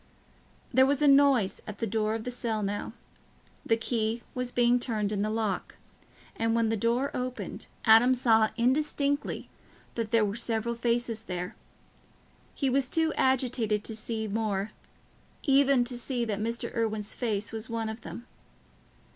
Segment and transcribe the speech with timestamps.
[0.73, 5.11] There was a noise at the door of the cell now—the key was being turned
[5.11, 5.75] in the lock,
[6.35, 9.47] and when the door opened, Adam saw indistinctly
[9.93, 11.55] that there were several faces there.
[12.55, 16.73] He was too agitated to see more—even to see that Mr.
[16.75, 18.25] Irwine's face was one of them.